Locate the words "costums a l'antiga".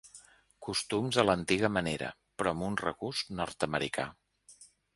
0.67-1.69